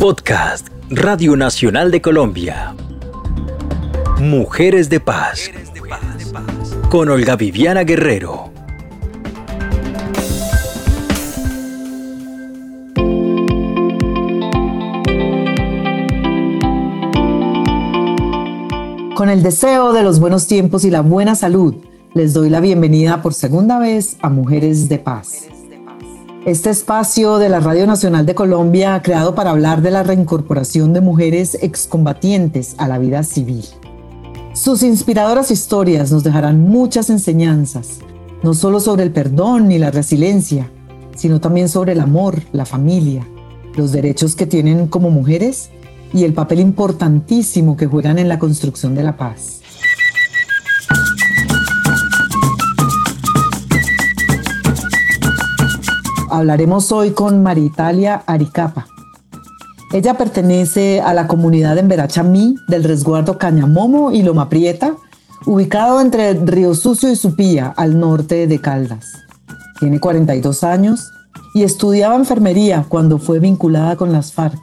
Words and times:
Podcast 0.00 0.68
Radio 0.90 1.36
Nacional 1.36 1.90
de 1.90 2.02
Colombia. 2.02 2.74
Mujeres 4.20 4.90
de 4.90 5.00
Paz. 5.00 5.50
Con 6.90 7.08
Olga 7.08 7.34
Viviana 7.34 7.82
Guerrero. 7.82 8.50
Con 19.14 19.30
el 19.30 19.42
deseo 19.42 19.94
de 19.94 20.02
los 20.02 20.20
buenos 20.20 20.46
tiempos 20.46 20.84
y 20.84 20.90
la 20.90 21.00
buena 21.00 21.34
salud, 21.34 21.74
les 22.12 22.34
doy 22.34 22.50
la 22.50 22.60
bienvenida 22.60 23.22
por 23.22 23.32
segunda 23.32 23.78
vez 23.78 24.18
a 24.20 24.28
Mujeres 24.28 24.90
de 24.90 24.98
Paz. 24.98 25.55
Este 26.46 26.70
espacio 26.70 27.38
de 27.38 27.48
la 27.48 27.58
Radio 27.58 27.88
Nacional 27.88 28.24
de 28.24 28.36
Colombia 28.36 29.02
creado 29.02 29.34
para 29.34 29.50
hablar 29.50 29.82
de 29.82 29.90
la 29.90 30.04
reincorporación 30.04 30.92
de 30.92 31.00
mujeres 31.00 31.58
excombatientes 31.60 32.76
a 32.78 32.86
la 32.86 32.98
vida 32.98 33.24
civil. 33.24 33.64
Sus 34.54 34.84
inspiradoras 34.84 35.50
historias 35.50 36.12
nos 36.12 36.22
dejarán 36.22 36.60
muchas 36.60 37.10
enseñanzas, 37.10 37.98
no 38.44 38.54
solo 38.54 38.78
sobre 38.78 39.02
el 39.02 39.10
perdón 39.10 39.66
ni 39.66 39.80
la 39.80 39.90
resiliencia, 39.90 40.70
sino 41.16 41.40
también 41.40 41.68
sobre 41.68 41.94
el 41.94 42.00
amor, 42.00 42.40
la 42.52 42.64
familia, 42.64 43.26
los 43.74 43.90
derechos 43.90 44.36
que 44.36 44.46
tienen 44.46 44.86
como 44.86 45.10
mujeres 45.10 45.70
y 46.12 46.22
el 46.22 46.32
papel 46.32 46.60
importantísimo 46.60 47.76
que 47.76 47.88
juegan 47.88 48.20
en 48.20 48.28
la 48.28 48.38
construcción 48.38 48.94
de 48.94 49.02
la 49.02 49.16
paz. 49.16 49.62
Hablaremos 56.36 56.92
hoy 56.92 57.12
con 57.12 57.42
Maritalia 57.42 58.22
Aricapa. 58.26 58.88
Ella 59.94 60.18
pertenece 60.18 61.00
a 61.00 61.14
la 61.14 61.28
comunidad 61.28 61.78
en 61.78 61.88
Verachamí 61.88 62.56
del 62.68 62.84
resguardo 62.84 63.38
Cañamomo 63.38 64.12
y 64.12 64.20
Loma 64.20 64.50
Prieta, 64.50 64.96
ubicado 65.46 65.98
entre 65.98 66.34
Río 66.34 66.74
Sucio 66.74 67.10
y 67.10 67.16
Supía, 67.16 67.72
al 67.74 67.98
norte 67.98 68.46
de 68.46 68.60
Caldas. 68.60 69.06
Tiene 69.80 69.98
42 69.98 70.62
años 70.62 71.10
y 71.54 71.62
estudiaba 71.62 72.16
enfermería 72.16 72.84
cuando 72.86 73.16
fue 73.16 73.38
vinculada 73.38 73.96
con 73.96 74.12
las 74.12 74.34
FARC 74.34 74.58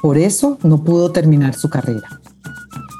por 0.00 0.18
eso 0.18 0.56
no 0.62 0.84
pudo 0.84 1.10
terminar 1.10 1.54
su 1.54 1.68
carrera. 1.68 2.20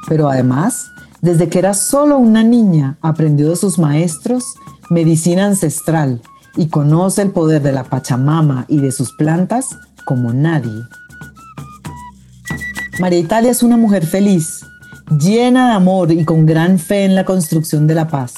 Pero 0.09 0.28
además, 0.28 0.89
desde 1.20 1.48
que 1.48 1.61
era 1.61 1.72
solo 1.72 2.19
una 2.19 2.42
niña, 2.42 2.98
aprendió 3.00 3.50
de 3.50 3.55
sus 3.56 3.78
maestros 3.78 4.42
medicina 4.91 5.47
ancestral 5.47 6.20
y 6.56 6.69
conoce 6.69 7.22
el 7.22 7.31
poder 7.31 7.62
de 7.62 7.72
la 7.72 7.84
Pachamama 7.84 8.64
y 8.69 8.81
de 8.81 8.92
sus 8.92 9.12
plantas 9.12 9.78
como 10.05 10.33
nadie. 10.33 10.83
María 13.00 13.19
Italia 13.19 13.50
es 13.50 13.62
una 13.62 13.77
mujer 13.77 14.06
feliz, 14.06 14.67
llena 15.19 15.69
de 15.69 15.75
amor 15.75 16.12
y 16.12 16.25
con 16.25 16.47
gran 16.47 16.78
fe 16.78 17.05
en 17.05 17.14
la 17.14 17.25
construcción 17.25 17.86
de 17.86 17.94
la 17.94 18.09
paz. 18.09 18.34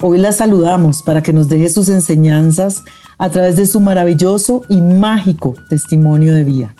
Hoy 0.00 0.18
la 0.18 0.32
saludamos 0.32 1.02
para 1.02 1.22
que 1.22 1.32
nos 1.32 1.48
deje 1.48 1.68
sus 1.68 1.88
enseñanzas 1.88 2.82
a 3.18 3.28
través 3.28 3.56
de 3.56 3.66
su 3.66 3.80
maravilloso 3.80 4.62
y 4.68 4.80
mágico 4.80 5.54
testimonio 5.68 6.34
de 6.34 6.44
vida. 6.44 6.74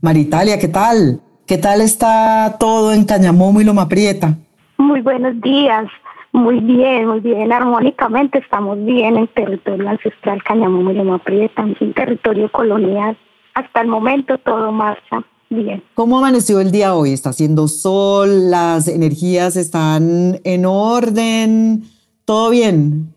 Maritalia, 0.00 0.58
¿qué 0.58 0.68
tal? 0.68 1.20
¿Qué 1.46 1.58
tal 1.58 1.80
está 1.80 2.56
todo 2.58 2.92
en 2.92 3.04
Cañamomo 3.04 3.60
y 3.60 3.64
Loma 3.64 3.88
Prieta? 3.88 4.34
Muy 4.78 5.02
buenos 5.02 5.40
días. 5.40 5.86
Muy 6.34 6.58
bien, 6.58 7.06
muy 7.06 7.20
bien. 7.20 7.52
Armónicamente 7.52 8.40
estamos 8.40 8.84
bien 8.84 9.16
en 9.16 9.28
territorio 9.28 9.88
ancestral 9.88 10.42
y 10.44 10.92
Loma 10.92 11.18
Prieta, 11.20 11.62
en 11.62 11.94
territorio 11.94 12.50
colonial. 12.50 13.16
Hasta 13.54 13.82
el 13.82 13.86
momento 13.86 14.36
todo 14.38 14.72
marcha 14.72 15.22
bien. 15.48 15.84
¿Cómo 15.94 16.18
amaneció 16.18 16.58
el 16.58 16.72
día 16.72 16.96
hoy? 16.96 17.12
¿Está 17.12 17.30
haciendo 17.30 17.68
sol? 17.68 18.50
¿Las 18.50 18.88
energías 18.88 19.54
están 19.54 20.40
en 20.42 20.66
orden? 20.66 21.84
¿Todo 22.24 22.50
bien? 22.50 23.14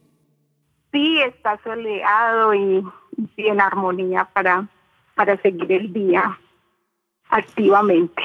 Sí, 0.91 1.19
está 1.21 1.59
soleado 1.63 2.53
y, 2.53 2.83
en 3.37 3.59
armonía 3.59 4.29
para, 4.31 4.69
para 5.15 5.41
seguir 5.41 5.71
el 5.71 5.91
día 5.91 6.37
activamente. 7.31 8.21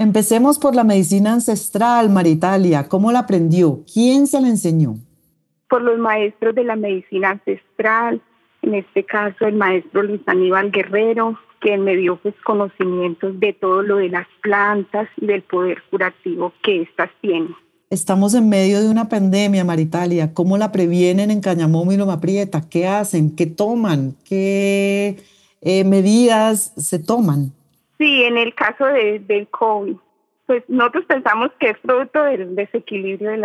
Empecemos 0.00 0.60
por 0.60 0.76
la 0.76 0.84
medicina 0.84 1.32
ancestral, 1.32 2.08
Maritalia. 2.08 2.88
¿Cómo 2.88 3.10
la 3.10 3.20
aprendió? 3.20 3.80
¿Quién 3.92 4.28
se 4.28 4.40
la 4.40 4.46
enseñó? 4.46 4.94
Por 5.68 5.82
los 5.82 5.98
maestros 5.98 6.54
de 6.54 6.62
la 6.62 6.76
medicina 6.76 7.30
ancestral, 7.30 8.22
en 8.62 8.76
este 8.76 9.04
caso 9.04 9.46
el 9.46 9.56
maestro 9.56 10.04
Luis 10.04 10.20
Aníbal 10.26 10.70
Guerrero, 10.70 11.36
que 11.60 11.76
me 11.76 11.96
dio 11.96 12.16
pues, 12.16 12.36
conocimientos 12.44 13.40
de 13.40 13.52
todo 13.54 13.82
lo 13.82 13.96
de 13.96 14.08
las 14.08 14.28
plantas 14.40 15.08
y 15.16 15.26
del 15.26 15.42
poder 15.42 15.82
curativo 15.90 16.52
que 16.62 16.82
éstas 16.82 17.10
tienen. 17.20 17.56
Estamos 17.90 18.34
en 18.34 18.48
medio 18.48 18.80
de 18.80 18.88
una 18.88 19.08
pandemia, 19.08 19.64
Maritalia. 19.64 20.32
¿Cómo 20.32 20.58
la 20.58 20.70
previenen 20.70 21.32
en 21.32 21.40
Cañamomo 21.40 21.90
y 21.90 21.96
Loma 21.96 22.20
Prieta? 22.20 22.68
¿Qué 22.70 22.86
hacen? 22.86 23.34
¿Qué 23.34 23.46
toman? 23.46 24.14
¿Qué 24.24 25.16
eh, 25.60 25.82
medidas 25.82 26.72
se 26.76 27.00
toman? 27.00 27.52
Sí, 27.98 28.22
en 28.22 28.38
el 28.38 28.54
caso 28.54 28.86
de, 28.86 29.18
del 29.18 29.48
COVID, 29.48 29.96
pues 30.46 30.62
nosotros 30.68 31.04
pensamos 31.06 31.50
que 31.58 31.70
es 31.70 31.78
producto 31.78 32.22
del 32.22 32.54
desequilibrio 32.54 33.30
del 33.30 33.44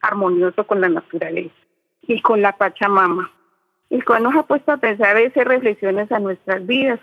armonioso 0.00 0.66
con 0.66 0.80
la 0.80 0.88
naturaleza 0.88 1.54
y 2.02 2.20
con 2.20 2.42
la 2.42 2.52
Pachamama, 2.52 3.30
el 3.90 4.04
cual 4.04 4.22
nos 4.22 4.36
ha 4.36 4.42
puesto 4.44 4.72
a 4.72 4.76
pensar 4.76 5.16
esas 5.16 5.44
reflexiones 5.44 6.12
a 6.12 6.18
nuestras 6.18 6.66
vidas, 6.66 7.00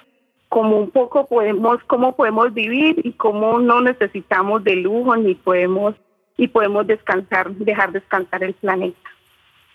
como 0.48 0.78
un 0.78 0.92
poco 0.92 1.26
podemos, 1.26 1.84
cómo 1.86 2.16
podemos 2.16 2.54
vivir 2.54 3.02
y 3.04 3.14
cómo 3.14 3.60
no 3.60 3.82
necesitamos 3.82 4.64
de 4.64 4.78
lujo 4.78 5.16
ni 5.18 5.36
podemos 5.36 5.96
y 6.38 6.48
podemos 6.48 6.86
descansar, 6.86 7.52
dejar 7.52 7.92
descansar 7.92 8.44
el 8.44 8.54
planeta 8.54 9.10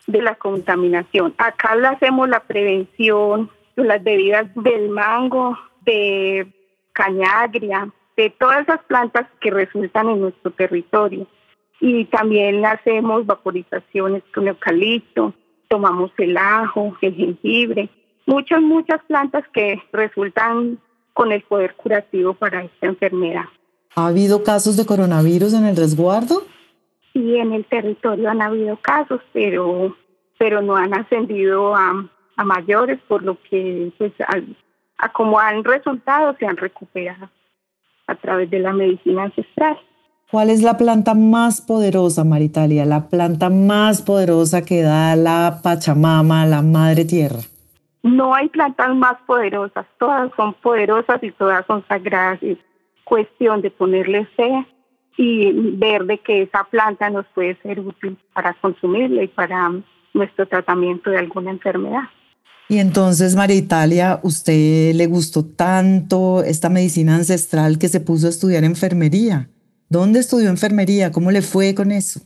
de 0.07 0.23
la 0.23 0.37
contaminación. 0.37 1.35
Acá 1.39 1.75
le 1.75 1.89
hacemos 1.89 2.29
la 2.29 2.41
prevención, 2.41 3.51
las 3.77 4.03
bebidas 4.03 4.47
del 4.55 4.89
mango, 4.91 5.59
de 5.83 6.47
cañagria, 6.93 7.89
de 8.17 8.31
todas 8.31 8.63
esas 8.63 8.83
plantas 8.85 9.27
que 9.41 9.51
resultan 9.51 10.09
en 10.09 10.21
nuestro 10.21 10.51
territorio. 10.51 11.27
Y 11.81 12.05
también 12.07 12.65
hacemos 12.65 13.25
vaporizaciones 13.25 14.23
con 14.35 14.49
eucalipto, 14.49 15.35
tomamos 15.69 16.11
el 16.19 16.37
ajo, 16.37 16.97
el 17.01 17.15
jengibre, 17.15 17.89
muchas, 18.27 18.61
muchas 18.61 19.03
plantas 19.05 19.45
que 19.53 19.83
resultan 19.93 20.79
con 21.15 21.33
el 21.33 21.43
poder 21.43 21.75
curativo 21.77 22.35
para 22.35 22.65
esta 22.65 22.87
enfermedad. 22.87 23.45
¿Ha 23.95 24.09
habido 24.09 24.43
casos 24.45 24.77
de 24.77 24.87
coronavirus 24.87 25.55
en 25.55 25.67
el 25.67 25.77
resguardo? 25.77 26.43
Sí, 27.13 27.37
en 27.37 27.53
el 27.53 27.65
territorio 27.65 28.31
han 28.31 28.41
habido 28.41 28.77
casos, 28.77 29.21
pero, 29.33 29.97
pero 30.39 30.63
no 30.63 30.77
han 30.77 30.95
ascendido 30.95 31.75
a, 31.75 32.09
a 32.37 32.45
mayores, 32.45 33.01
por 33.09 33.23
lo 33.23 33.37
que 33.49 33.93
pues 33.99 34.13
a 35.01 35.09
como 35.11 35.39
han 35.39 35.65
resultado 35.65 36.37
se 36.39 36.47
han 36.47 36.57
recuperado 36.57 37.29
a 38.07 38.15
través 38.17 38.51
de 38.51 38.59
la 38.59 38.73
medicina 38.73 39.25
ancestral. 39.25 39.79
¿Cuál 40.31 40.51
es 40.51 40.63
la 40.63 40.77
planta 40.77 41.15
más 41.15 41.61
poderosa, 41.61 42.23
Maritalia? 42.23 42.85
La 42.85 43.09
planta 43.09 43.51
más 43.51 44.03
poderosa 44.03 44.65
que 44.65 44.83
da 44.83 45.17
la 45.17 45.59
Pachamama, 45.63 46.47
la 46.47 46.63
Madre 46.63 47.05
Tierra. 47.05 47.41
No 48.03 48.35
hay 48.35 48.49
plantas 48.49 48.95
más 48.95 49.17
poderosas, 49.27 49.87
todas 49.99 50.31
son 50.37 50.55
poderosas 50.55 51.23
y 51.23 51.33
todas 51.33 51.67
son 51.67 51.85
sagradas. 51.89 52.43
Es 52.43 52.59
cuestión 53.05 53.61
de 53.61 53.71
ponerle 53.71 54.25
fe 54.37 54.67
y 55.17 55.53
ver 55.77 56.05
de 56.05 56.19
que 56.19 56.43
esa 56.43 56.65
planta 56.65 57.11
nos 57.11 57.27
puede 57.35 57.57
ser 57.63 57.81
útil 57.81 58.17
para 58.33 58.55
consumirla 58.55 59.25
y 59.25 59.29
para 59.29 59.73
nuestro 60.15 60.47
tratamiento 60.47 61.11
de 61.11 61.19
alguna 61.19 61.51
enfermedad. 61.51 62.05
Y 62.71 62.79
entonces, 62.79 63.35
María 63.35 63.57
Italia, 63.57 64.21
¿usted 64.23 64.95
le 64.95 65.09
gustó 65.09 65.45
tanto 65.45 66.45
esta 66.45 66.69
medicina 66.69 67.17
ancestral 67.17 67.81
que 67.81 67.89
se 67.89 67.99
puso 67.99 68.29
a 68.29 68.31
estudiar 68.31 68.63
enfermería? 68.63 69.49
¿Dónde 69.89 70.21
estudió 70.21 70.49
enfermería? 70.49 71.11
¿Cómo 71.11 71.33
le 71.33 71.43
fue 71.43 71.75
con 71.75 71.91
eso? 71.91 72.21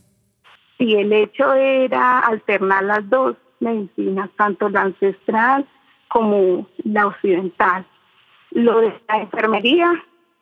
Sí, 0.77 0.93
el 0.93 1.11
hecho 1.13 1.51
era 1.55 2.19
alternar 2.19 2.83
las 2.83 3.09
dos 3.09 3.35
medicinas, 3.59 4.29
tanto 4.37 4.69
la 4.69 4.81
ancestral 4.81 5.67
como 6.09 6.67
la 6.83 7.07
occidental. 7.07 7.83
Lo 8.51 8.81
de 8.81 8.93
la 9.07 9.17
enfermería 9.21 9.93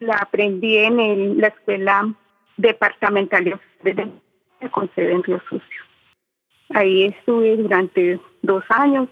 la 0.02 0.16
aprendí 0.16 0.80
en 0.80 1.40
la 1.40 1.48
escuela 1.48 2.14
departamental 2.58 3.58
de 3.86 4.12
con 4.70 4.94
sede 4.96 5.14
en 5.14 5.24
Río 5.24 5.42
Sucio. 5.48 5.82
Ahí 6.72 7.06
estuve 7.06 7.56
durante 7.56 8.20
dos 8.42 8.66
años 8.68 9.08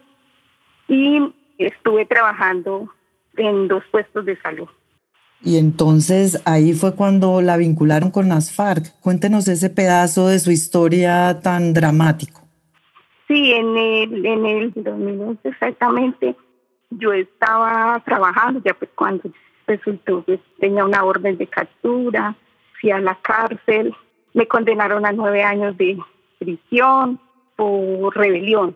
y 0.92 1.34
estuve 1.58 2.06
trabajando 2.06 2.90
en 3.38 3.70
dos 3.70 3.82
puestos 3.92 4.26
de 4.26 4.38
salud. 4.42 4.68
Y 5.42 5.58
entonces 5.58 6.42
ahí 6.46 6.74
fue 6.74 6.96
cuando 6.96 7.42
la 7.42 7.56
vincularon 7.56 8.12
con 8.12 8.28
las 8.28 8.54
FARC. 8.54 9.00
Cuéntenos 9.00 9.48
ese 9.48 9.70
pedazo 9.70 10.28
de 10.28 10.38
su 10.40 10.52
historia 10.52 11.40
tan 11.42 11.74
dramático. 11.74 12.42
Sí, 13.28 13.54
en 13.54 13.78
el, 13.78 14.26
en 14.26 14.46
el 14.46 14.74
2011 14.76 15.48
exactamente 15.48 16.36
yo 16.90 17.14
estaba 17.14 18.02
trabajando, 18.06 18.62
ya 18.66 18.74
pues 18.74 18.92
cuando 18.94 19.24
resultó 19.66 20.26
que 20.26 20.42
tenía 20.60 20.84
una 20.84 21.06
orden 21.06 21.38
de 21.38 21.48
captura, 21.48 22.36
fui 22.82 22.92
a 22.92 23.00
la 23.00 23.16
cárcel, 23.22 23.96
me 24.34 24.46
condenaron 24.46 25.06
a 25.06 25.14
nueve 25.14 25.42
años 25.42 25.78
de 25.78 25.98
prisión 26.38 27.18
por 27.56 28.14
rebelión. 28.18 28.76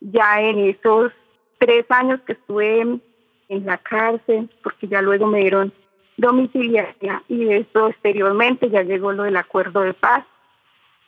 Ya 0.00 0.40
en 0.40 0.58
esos 0.60 1.12
tres 1.62 1.86
años 1.90 2.20
que 2.26 2.32
estuve 2.32 2.80
en 2.80 3.66
la 3.66 3.78
cárcel, 3.78 4.50
porque 4.64 4.88
ya 4.88 5.00
luego 5.00 5.28
me 5.28 5.38
dieron 5.38 5.72
domiciliaria 6.16 7.22
y 7.28 7.48
eso 7.50 7.88
exteriormente 7.88 8.68
ya 8.68 8.82
llegó 8.82 9.12
lo 9.12 9.22
del 9.22 9.36
acuerdo 9.36 9.82
de 9.82 9.94
paz, 9.94 10.24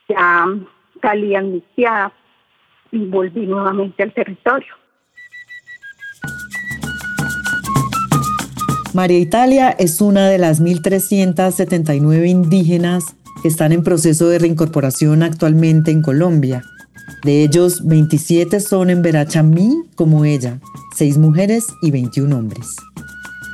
ya 0.08 0.46
salí 1.02 1.34
amnistiada 1.34 2.12
y 2.92 3.04
volví 3.06 3.46
nuevamente 3.46 4.04
al 4.04 4.12
territorio. 4.12 4.74
María 8.94 9.18
Italia 9.18 9.70
es 9.70 10.00
una 10.00 10.28
de 10.28 10.38
las 10.38 10.62
1.379 10.62 12.28
indígenas 12.28 13.16
que 13.42 13.48
están 13.48 13.72
en 13.72 13.82
proceso 13.82 14.28
de 14.28 14.38
reincorporación 14.38 15.24
actualmente 15.24 15.90
en 15.90 16.00
Colombia. 16.00 16.62
De 17.24 17.42
ellos, 17.42 17.86
27 17.86 18.60
son 18.60 18.90
en 18.90 19.00
Verachamí, 19.00 19.82
como 19.94 20.26
ella, 20.26 20.60
6 20.94 21.16
mujeres 21.16 21.64
y 21.80 21.90
21 21.90 22.36
hombres. 22.36 22.76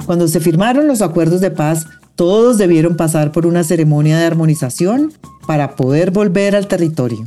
Cuando 0.06 0.26
se 0.26 0.40
firmaron 0.40 0.88
los 0.88 1.02
acuerdos 1.02 1.40
de 1.40 1.52
paz, 1.52 1.86
todos 2.16 2.58
debieron 2.58 2.96
pasar 2.96 3.30
por 3.30 3.46
una 3.46 3.62
ceremonia 3.62 4.18
de 4.18 4.26
armonización 4.26 5.12
para 5.46 5.76
poder 5.76 6.10
volver 6.10 6.56
al 6.56 6.66
territorio. 6.66 7.24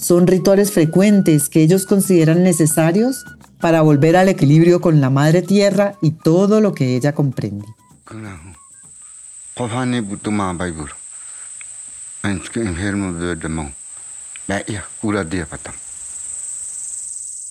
Son 0.00 0.26
rituales 0.26 0.72
frecuentes 0.72 1.48
que 1.48 1.62
ellos 1.62 1.86
consideran 1.86 2.42
necesarios 2.42 3.24
para 3.60 3.80
volver 3.80 4.16
al 4.16 4.28
equilibrio 4.28 4.80
con 4.80 5.00
la 5.00 5.08
madre 5.08 5.40
tierra 5.40 5.94
y 6.02 6.10
todo 6.10 6.60
lo 6.60 6.74
que 6.74 6.96
ella 6.96 7.14
comprende. 7.14 7.64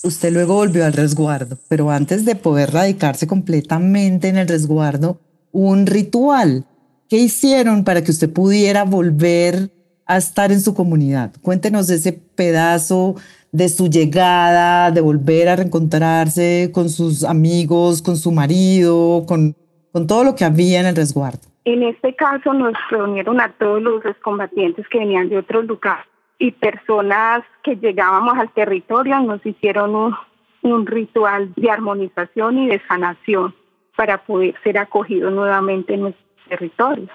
Usted 0.03 0.31
luego 0.31 0.53
volvió 0.53 0.86
al 0.86 0.94
resguardo, 0.94 1.57
pero 1.68 1.89
antes 1.89 2.25
de 2.25 2.36
poder 2.36 2.71
radicarse 2.71 3.25
completamente 3.25 4.27
en 4.27 4.38
el 4.38 4.47
resguardo, 4.47 5.19
un 5.51 5.88
ritual. 5.88 6.63
¿Qué 7.09 7.18
hicieron 7.18 7.83
para 7.83 8.03
que 8.03 8.12
usted 8.12 8.31
pudiera 8.31 8.83
volver 8.83 9.71
a 10.06 10.18
estar 10.18 10.51
en 10.51 10.62
su 10.62 10.75
comunidad? 10.75 11.33
Cuéntenos 11.42 11.89
ese 11.89 12.13
pedazo 12.13 13.15
de 13.51 13.68
su 13.69 13.89
llegada, 13.89 14.92
de 14.92 15.01
volver 15.01 15.50
a 15.50 15.56
reencontrarse 15.56 16.71
con 16.74 16.89
sus 16.89 17.24
amigos, 17.24 18.01
con 18.01 18.15
su 18.15 18.31
marido, 18.31 19.25
con, 19.27 19.56
con 19.92 20.07
todo 20.07 20.24
lo 20.24 20.36
que 20.36 20.45
había 20.45 20.81
en 20.81 20.86
el 20.86 20.95
resguardo. 20.95 21.39
En 21.63 21.81
este 21.81 22.15
caso 22.15 22.53
nos 22.53 22.74
reunieron 22.92 23.42
a 23.42 23.51
todos 23.57 23.81
los 23.81 24.06
excombatientes 24.06 24.86
que 24.89 25.00
venían 25.00 25.30
de 25.30 25.39
otros 25.39 25.65
lugares 25.65 26.06
y 26.37 26.51
personas 26.51 27.43
que 27.63 27.75
llegábamos 27.75 28.37
al 28.37 28.51
territorio 28.51 29.19
nos 29.21 29.45
hicieron 29.45 30.15
un, 30.61 30.85
ritual 30.85 31.53
de 31.55 31.69
armonización 31.69 32.57
y 32.57 32.67
de 32.67 32.81
sanación 32.87 33.55
para 33.95 34.25
poder 34.25 34.55
ser 34.63 34.77
acogidos 34.77 35.31
nuevamente 35.31 35.93
en 35.93 36.01
nuestro 36.01 36.25
territorio. 36.49 37.07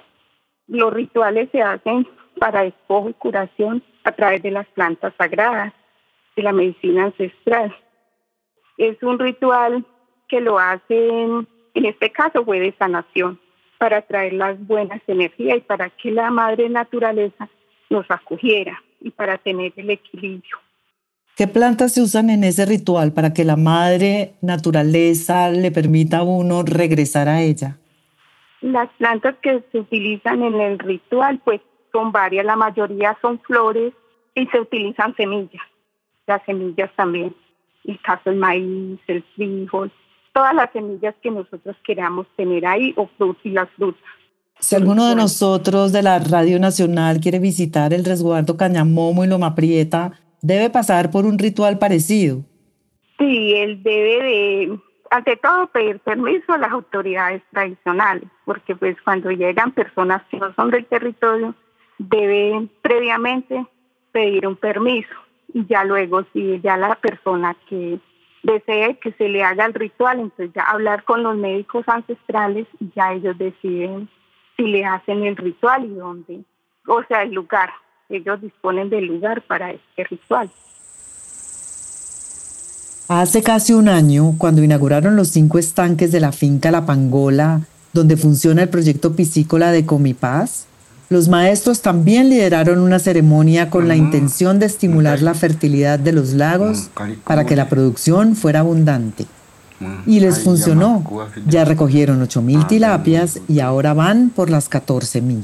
Los 0.68 0.92
rituales 0.92 1.48
se 1.50 1.60
hacen 1.60 2.06
para 2.38 2.62
despojo 2.62 3.10
y 3.10 3.14
curación 3.14 3.82
a 4.04 4.12
través 4.12 4.42
de 4.42 4.52
las 4.52 4.66
plantas 4.68 5.12
sagradas 5.18 5.74
de 6.36 6.42
la 6.44 6.52
medicina 6.52 7.04
ancestral. 7.04 7.76
Es 8.78 9.02
un 9.02 9.18
ritual 9.18 9.84
que 10.28 10.40
lo 10.40 10.58
hacen, 10.58 11.46
en 11.74 11.84
este 11.84 12.12
caso 12.12 12.44
fue 12.44 12.60
de 12.60 12.72
sanación, 12.78 13.40
para 13.78 14.02
traer 14.02 14.34
las 14.34 14.64
buenas 14.64 15.02
energías 15.06 15.58
y 15.58 15.60
para 15.62 15.90
que 15.90 16.12
la 16.12 16.30
madre 16.30 16.68
naturaleza 16.68 17.48
nos 17.90 18.08
acogiera 18.10 18.80
y 19.00 19.10
para 19.10 19.38
tener 19.38 19.72
el 19.76 19.90
equilibrio. 19.90 20.58
¿Qué 21.36 21.46
plantas 21.46 21.94
se 21.94 22.02
usan 22.02 22.28
en 22.30 22.44
ese 22.44 22.66
ritual 22.66 23.12
para 23.12 23.32
que 23.32 23.44
la 23.44 23.56
madre 23.56 24.34
naturaleza 24.42 25.48
le 25.50 25.70
permita 25.70 26.18
a 26.18 26.22
uno 26.22 26.62
regresar 26.62 27.28
a 27.28 27.40
ella? 27.42 27.78
Las 28.60 28.90
plantas 28.98 29.36
que 29.40 29.62
se 29.72 29.78
utilizan 29.80 30.42
en 30.42 30.60
el 30.60 30.78
ritual 30.78 31.40
pues 31.42 31.60
son 31.92 32.12
varias, 32.12 32.44
la 32.44 32.56
mayoría 32.56 33.16
son 33.22 33.40
flores 33.40 33.94
y 34.34 34.46
se 34.46 34.60
utilizan 34.60 35.14
semillas 35.16 35.62
las 36.30 36.44
semillas 36.44 36.90
también, 36.94 37.34
el 37.84 38.00
caso 38.02 38.30
del 38.30 38.38
maíz, 38.38 39.00
el 39.08 39.22
frijol, 39.34 39.90
todas 40.32 40.54
las 40.54 40.70
semillas 40.72 41.14
que 41.20 41.30
nosotros 41.30 41.76
queramos 41.84 42.26
tener 42.36 42.64
ahí 42.66 42.94
o 42.96 43.08
frutas 43.18 43.44
y 43.44 43.50
las 43.50 43.68
frutas. 43.70 44.02
Si 44.60 44.76
alguno 44.76 45.08
de 45.08 45.16
nosotros 45.16 45.90
de 45.90 46.02
la 46.02 46.18
Radio 46.18 46.58
Nacional 46.60 47.18
quiere 47.20 47.38
visitar 47.38 47.94
el 47.94 48.04
resguardo 48.04 48.58
Cañamomo 48.58 49.24
y 49.24 49.26
Loma 49.26 49.54
Prieta, 49.54 50.12
debe 50.42 50.68
pasar 50.68 51.10
por 51.10 51.24
un 51.24 51.38
ritual 51.38 51.78
parecido. 51.78 52.42
Sí, 53.18 53.54
él 53.56 53.82
debe 53.82 54.22
de, 54.22 54.78
ante 55.10 55.36
todo, 55.36 55.66
pedir 55.68 55.98
permiso 56.00 56.52
a 56.52 56.58
las 56.58 56.72
autoridades 56.72 57.42
tradicionales, 57.50 58.28
porque 58.44 58.76
pues 58.76 58.96
cuando 59.02 59.30
llegan 59.30 59.72
personas 59.72 60.22
que 60.30 60.36
no 60.36 60.54
son 60.54 60.70
del 60.70 60.84
territorio, 60.84 61.54
deben 61.98 62.70
previamente 62.82 63.66
pedir 64.12 64.46
un 64.46 64.56
permiso 64.56 65.08
y 65.54 65.66
ya 65.66 65.84
luego 65.84 66.24
si 66.32 66.60
ya 66.60 66.76
la 66.76 66.96
persona 66.96 67.56
que 67.68 67.98
desee 68.42 68.98
que 68.98 69.12
se 69.12 69.28
le 69.28 69.42
haga 69.42 69.64
el 69.64 69.74
ritual, 69.74 70.20
entonces 70.20 70.54
ya 70.54 70.62
hablar 70.64 71.04
con 71.04 71.22
los 71.22 71.36
médicos 71.36 71.84
ancestrales 71.88 72.66
y 72.78 72.90
ya 72.94 73.14
ellos 73.14 73.36
deciden 73.38 74.08
si 74.60 74.66
le 74.70 74.84
hacen 74.84 75.22
el 75.24 75.36
ritual 75.36 75.84
y 75.86 75.94
dónde, 75.94 76.40
o 76.86 77.02
sea, 77.08 77.22
el 77.22 77.32
lugar. 77.32 77.70
Ellos 78.08 78.40
disponen 78.40 78.90
del 78.90 79.06
lugar 79.06 79.42
para 79.42 79.70
este 79.70 80.04
ritual. 80.04 80.50
Hace 83.08 83.42
casi 83.42 83.72
un 83.72 83.88
año, 83.88 84.34
cuando 84.38 84.62
inauguraron 84.62 85.16
los 85.16 85.28
cinco 85.28 85.58
estanques 85.58 86.12
de 86.12 86.20
la 86.20 86.32
finca 86.32 86.70
La 86.70 86.86
Pangola, 86.86 87.62
donde 87.92 88.16
funciona 88.16 88.62
el 88.62 88.68
proyecto 88.68 89.16
piscícola 89.16 89.72
de 89.72 89.86
Comipaz, 89.86 90.66
los 91.08 91.28
maestros 91.28 91.82
también 91.82 92.28
lideraron 92.28 92.78
una 92.78 93.00
ceremonia 93.00 93.68
con 93.68 93.88
la 93.88 93.96
intención 93.96 94.60
de 94.60 94.66
estimular 94.66 95.22
la 95.22 95.34
fertilidad 95.34 95.98
de 95.98 96.12
los 96.12 96.34
lagos 96.34 96.88
para 97.24 97.46
que 97.46 97.56
la 97.56 97.68
producción 97.68 98.36
fuera 98.36 98.60
abundante. 98.60 99.26
Y 100.06 100.20
les 100.20 100.40
funcionó. 100.40 101.04
Ya 101.46 101.64
recogieron 101.64 102.20
8.000 102.20 102.66
tilapias 102.66 103.40
y 103.48 103.60
ahora 103.60 103.94
van 103.94 104.30
por 104.30 104.50
las 104.50 104.70
14.000. 104.70 105.40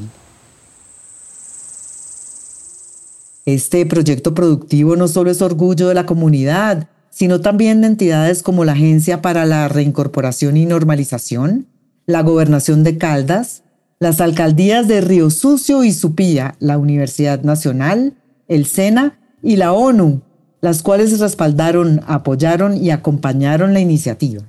Este 3.46 3.86
proyecto 3.86 4.34
productivo 4.34 4.96
no 4.96 5.06
solo 5.06 5.30
es 5.30 5.40
orgullo 5.40 5.88
de 5.88 5.94
la 5.94 6.04
comunidad, 6.04 6.88
sino 7.10 7.40
también 7.40 7.80
de 7.80 7.86
entidades 7.86 8.42
como 8.42 8.64
la 8.64 8.72
Agencia 8.72 9.22
para 9.22 9.46
la 9.46 9.68
Reincorporación 9.68 10.56
y 10.56 10.66
Normalización, 10.66 11.66
la 12.06 12.22
Gobernación 12.22 12.82
de 12.82 12.98
Caldas, 12.98 13.62
las 14.00 14.20
alcaldías 14.20 14.88
de 14.88 15.00
Río 15.00 15.30
Sucio 15.30 15.84
y 15.84 15.92
Supía, 15.92 16.56
la 16.58 16.76
Universidad 16.76 17.42
Nacional, 17.42 18.14
el 18.48 18.66
SENA 18.66 19.18
y 19.42 19.56
la 19.56 19.72
ONU, 19.72 20.22
las 20.60 20.82
cuales 20.82 21.18
respaldaron, 21.18 22.00
apoyaron 22.06 22.76
y 22.76 22.90
acompañaron 22.90 23.74
la 23.74 23.80
iniciativa. 23.80 24.42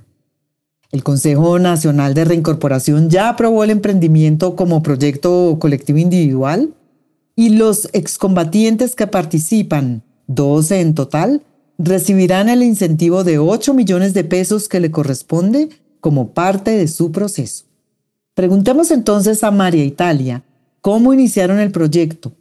El 0.90 1.04
Consejo 1.04 1.58
Nacional 1.58 2.14
de 2.14 2.24
Reincorporación 2.24 3.10
ya 3.10 3.28
aprobó 3.28 3.62
el 3.62 3.70
emprendimiento 3.70 4.56
como 4.56 4.82
proyecto 4.82 5.58
colectivo 5.60 5.98
individual 5.98 6.72
y 7.36 7.50
los 7.50 7.90
excombatientes 7.92 8.94
que 8.94 9.06
participan, 9.06 10.02
12 10.28 10.80
en 10.80 10.94
total, 10.94 11.42
recibirán 11.78 12.48
el 12.48 12.62
incentivo 12.62 13.22
de 13.22 13.38
8 13.38 13.74
millones 13.74 14.14
de 14.14 14.24
pesos 14.24 14.68
que 14.68 14.80
le 14.80 14.90
corresponde 14.90 15.68
como 16.00 16.30
parte 16.30 16.70
de 16.70 16.88
su 16.88 17.12
proceso. 17.12 17.64
Preguntemos 18.34 18.90
entonces 18.90 19.44
a 19.44 19.50
María 19.50 19.84
Italia, 19.84 20.42
¿cómo 20.80 21.12
iniciaron 21.12 21.58
el 21.58 21.70
proyecto? 21.70 22.32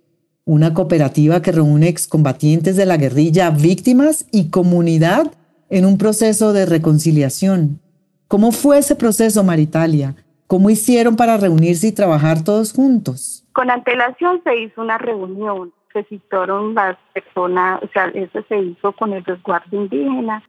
Una 0.47 0.73
cooperativa 0.73 1.41
que 1.41 1.51
reúne 1.51 1.89
excombatientes 1.89 2.77
de 2.77 2.85
la 2.85 2.95
guerrilla, 2.95 3.49
víctimas 3.49 4.25
y 4.31 4.49
comunidad 4.49 5.33
en 5.69 5.85
un 5.85 5.97
proceso 5.97 6.53
de 6.53 6.65
reconciliación. 6.65 7.81
¿Cómo 8.29 8.53
fue 8.53 8.77
ese 8.77 8.95
proceso, 8.95 9.43
María 9.43 9.63
Italia? 9.63 10.15
¿Cómo 10.47 10.69
hicieron 10.69 11.17
para 11.17 11.35
reunirse 11.35 11.87
y 11.87 11.91
trabajar 11.91 12.45
todos 12.45 12.71
juntos? 12.71 13.45
Con 13.51 13.69
antelación 13.69 14.41
se 14.45 14.55
hizo 14.55 14.81
una 14.81 14.97
reunión, 14.97 15.73
se 15.91 16.05
citaron 16.05 16.73
las 16.73 16.95
personas, 17.13 17.83
o 17.83 17.89
sea, 17.89 18.05
eso 18.05 18.39
se 18.47 18.57
hizo 18.57 18.93
con 18.93 19.11
el 19.11 19.25
resguardo 19.25 19.75
indígena, 19.75 20.41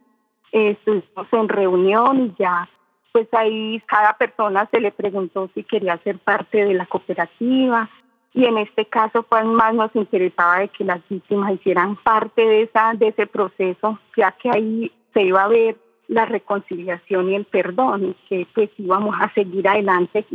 estuvimos 0.53 1.27
en 1.33 1.49
reunión 1.49 2.21
y 2.21 2.35
ya 2.41 2.69
pues 3.11 3.27
ahí 3.33 3.81
cada 3.87 4.13
persona 4.13 4.69
se 4.71 4.79
le 4.79 4.91
preguntó 4.91 5.49
si 5.53 5.63
quería 5.63 5.97
ser 6.03 6.19
parte 6.19 6.63
de 6.63 6.75
la 6.75 6.85
cooperativa 6.85 7.89
y 8.33 8.45
en 8.45 8.57
este 8.57 8.85
caso 8.85 9.23
pues 9.23 9.45
más 9.45 9.73
nos 9.73 9.95
interesaba 9.95 10.59
de 10.59 10.67
que 10.69 10.83
las 10.83 11.01
víctimas 11.09 11.53
hicieran 11.53 11.95
parte 11.97 12.45
de 12.45 12.61
esa 12.63 12.93
de 12.93 13.07
ese 13.07 13.27
proceso 13.27 13.99
ya 14.15 14.31
que 14.33 14.49
ahí 14.49 14.91
se 15.13 15.23
iba 15.23 15.43
a 15.43 15.47
ver 15.47 15.75
la 16.09 16.25
reconciliación 16.25 17.29
y 17.29 17.35
el 17.35 17.45
perdón, 17.45 18.15
que 18.27 18.47
pues 18.53 18.69
íbamos 18.77 19.15
a 19.19 19.31
seguir 19.33 19.67
adelante 19.67 20.25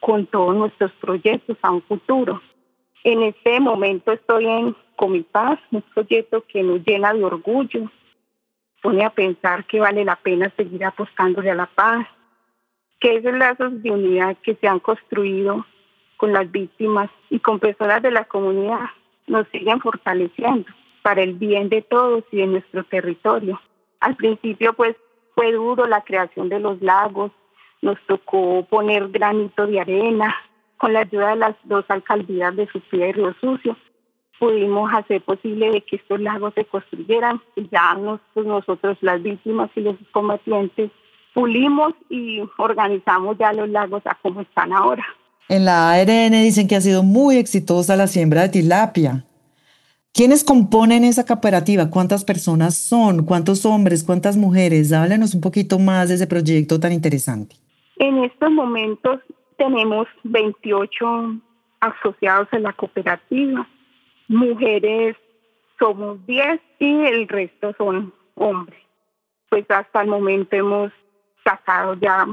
con 0.00 0.26
todos 0.26 0.54
nuestros 0.54 0.92
proyectos 0.92 1.58
a 1.60 1.72
un 1.72 1.82
futuro. 1.82 2.40
En 3.02 3.22
este 3.22 3.58
momento 3.60 4.12
estoy 4.12 4.46
en 4.46 4.76
Comipaz, 4.96 5.58
un 5.72 5.82
proyecto 5.82 6.44
que 6.46 6.62
nos 6.62 6.84
llena 6.86 7.12
de 7.12 7.24
orgullo, 7.24 7.90
pone 8.80 9.04
a 9.04 9.10
pensar 9.10 9.66
que 9.66 9.80
vale 9.80 10.04
la 10.04 10.16
pena 10.16 10.52
seguir 10.56 10.84
apostándole 10.84 11.50
a 11.50 11.56
la 11.56 11.66
paz, 11.66 12.06
que 13.00 13.16
esos 13.16 13.34
lazos 13.34 13.82
de 13.82 13.90
unidad 13.90 14.36
que 14.40 14.54
se 14.54 14.68
han 14.68 14.78
construido 14.78 15.66
con 16.24 16.32
las 16.32 16.50
víctimas 16.50 17.10
y 17.28 17.38
con 17.38 17.60
personas 17.60 18.00
de 18.00 18.10
la 18.10 18.24
comunidad 18.24 18.88
nos 19.26 19.46
siguen 19.48 19.78
fortaleciendo 19.78 20.64
para 21.02 21.22
el 21.22 21.34
bien 21.34 21.68
de 21.68 21.82
todos 21.82 22.24
y 22.32 22.38
de 22.38 22.46
nuestro 22.46 22.82
territorio. 22.84 23.60
Al 24.00 24.16
principio 24.16 24.72
pues 24.72 24.96
fue 25.34 25.52
duro 25.52 25.86
la 25.86 26.00
creación 26.00 26.48
de 26.48 26.60
los 26.60 26.80
lagos, 26.80 27.30
nos 27.82 27.98
tocó 28.06 28.64
poner 28.70 29.08
granito 29.08 29.66
de 29.66 29.80
arena, 29.80 30.34
con 30.78 30.94
la 30.94 31.00
ayuda 31.00 31.30
de 31.30 31.36
las 31.36 31.56
dos 31.64 31.84
alcaldías 31.88 32.56
de 32.56 32.68
Sufía 32.68 33.08
y 33.08 33.12
Río 33.12 33.34
Sucio, 33.38 33.76
pudimos 34.38 34.90
hacer 34.94 35.20
posible 35.20 35.72
de 35.72 35.82
que 35.82 35.96
estos 35.96 36.20
lagos 36.20 36.54
se 36.54 36.64
construyeran 36.64 37.38
y 37.54 37.68
ya 37.68 37.98
pues, 38.32 38.46
nosotros 38.46 38.96
las 39.02 39.22
víctimas 39.22 39.70
y 39.74 39.82
los 39.82 39.96
combatientes 40.10 40.90
pulimos 41.34 41.92
y 42.08 42.40
organizamos 42.56 43.36
ya 43.36 43.52
los 43.52 43.68
lagos 43.68 44.00
a 44.06 44.14
como 44.14 44.40
están 44.40 44.72
ahora. 44.72 45.04
En 45.48 45.64
la 45.64 45.92
ARN 45.92 46.32
dicen 46.32 46.66
que 46.68 46.76
ha 46.76 46.80
sido 46.80 47.02
muy 47.02 47.36
exitosa 47.36 47.96
la 47.96 48.06
siembra 48.06 48.42
de 48.42 48.48
tilapia. 48.48 49.24
¿Quiénes 50.14 50.44
componen 50.44 51.04
esa 51.04 51.26
cooperativa? 51.26 51.90
¿Cuántas 51.90 52.24
personas 52.24 52.78
son? 52.78 53.26
¿Cuántos 53.26 53.66
hombres? 53.66 54.04
¿Cuántas 54.04 54.36
mujeres? 54.36 54.92
Háblenos 54.92 55.34
un 55.34 55.40
poquito 55.40 55.78
más 55.78 56.08
de 56.08 56.14
ese 56.14 56.26
proyecto 56.26 56.78
tan 56.78 56.92
interesante. 56.92 57.56
En 57.96 58.22
estos 58.24 58.50
momentos 58.50 59.20
tenemos 59.56 60.06
28 60.22 61.40
asociados 61.80 62.48
en 62.52 62.62
la 62.62 62.72
cooperativa. 62.72 63.68
Mujeres 64.28 65.16
somos 65.78 66.24
10 66.26 66.60
y 66.78 67.04
el 67.06 67.28
resto 67.28 67.74
son 67.76 68.14
hombres. 68.36 68.80
Pues 69.50 69.64
hasta 69.68 70.02
el 70.02 70.08
momento 70.08 70.56
hemos 70.56 70.92
sacado 71.44 71.94
ya 71.94 72.26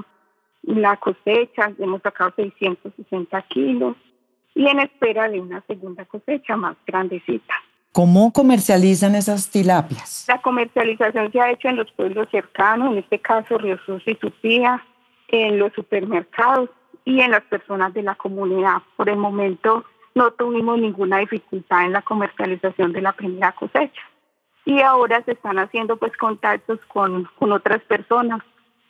la 0.64 0.98
cosecha, 0.98 1.72
hemos 1.80 2.02
sacado 2.02 2.34
660 2.36 3.42
kilos 3.44 3.96
y 4.54 4.68
en 4.68 4.80
espera 4.80 5.30
de 5.30 5.40
una 5.40 5.62
segunda 5.68 6.06
cosecha 6.06 6.56
más 6.56 6.76
grandecita. 6.86 7.54
¿Cómo 7.94 8.32
comercializan 8.32 9.16
esas 9.16 9.50
tilapias? 9.50 10.26
La 10.28 10.42
comercialización 10.42 11.32
se 11.32 11.42
ha 11.42 11.52
hecho 11.52 11.68
en 11.68 11.76
los 11.76 11.92
pueblos 11.92 12.28
cercanos, 12.32 12.92
en 12.92 13.00
este 13.00 13.20
caso 13.20 13.58
Río 13.58 13.78
Sus 13.86 14.08
y 14.08 14.16
Tupía, 14.16 14.86
en 15.28 15.60
los 15.60 15.74
supermercados 15.74 16.70
y 17.04 17.20
en 17.20 17.32
las 17.32 17.42
personas 17.44 17.94
de 17.94 18.04
la 18.04 18.16
comunidad. 18.16 18.82
Por 18.96 19.10
el 19.10 19.18
momento 19.18 19.84
no 20.16 20.32
tuvimos 20.32 20.80
ninguna 20.80 21.18
dificultad 21.20 21.86
en 21.86 21.94
la 21.94 22.02
comercialización 22.02 22.94
de 22.94 23.02
la 23.02 23.12
primera 23.14 23.52
cosecha. 23.54 24.02
Y 24.64 24.82
ahora 24.82 25.24
se 25.26 25.32
están 25.32 25.58
haciendo 25.58 25.98
pues 25.98 26.16
contactos 26.16 26.80
con, 26.88 27.28
con 27.38 27.52
otras 27.52 27.82
personas 27.84 28.42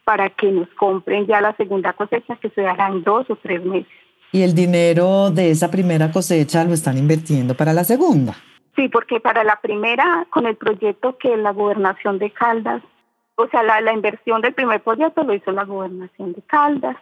para 0.03 0.29
que 0.29 0.51
nos 0.51 0.67
compren 0.69 1.27
ya 1.27 1.41
la 1.41 1.55
segunda 1.55 1.93
cosecha 1.93 2.35
que 2.37 2.49
se 2.49 2.61
dará 2.61 2.87
en 2.87 3.03
dos 3.03 3.29
o 3.29 3.35
tres 3.35 3.63
meses. 3.63 3.91
¿Y 4.31 4.43
el 4.43 4.55
dinero 4.55 5.29
de 5.29 5.51
esa 5.51 5.69
primera 5.69 6.11
cosecha 6.11 6.63
lo 6.63 6.73
están 6.73 6.97
invirtiendo 6.97 7.55
para 7.55 7.73
la 7.73 7.83
segunda? 7.83 8.35
Sí, 8.75 8.87
porque 8.87 9.19
para 9.19 9.43
la 9.43 9.59
primera, 9.61 10.25
con 10.29 10.45
el 10.45 10.55
proyecto 10.55 11.17
que 11.17 11.35
la 11.35 11.51
gobernación 11.51 12.17
de 12.17 12.31
Caldas, 12.31 12.81
o 13.35 13.47
sea, 13.47 13.63
la, 13.63 13.81
la 13.81 13.93
inversión 13.93 14.41
del 14.41 14.53
primer 14.53 14.81
proyecto 14.81 15.23
lo 15.23 15.33
hizo 15.33 15.51
la 15.51 15.65
gobernación 15.65 16.33
de 16.33 16.41
Caldas. 16.43 16.95